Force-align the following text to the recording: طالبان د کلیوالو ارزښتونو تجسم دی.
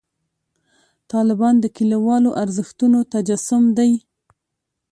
طالبان 1.11 1.55
د 1.59 1.65
کلیوالو 1.77 2.29
ارزښتونو 2.43 2.99
تجسم 3.13 3.63
دی. 3.77 3.91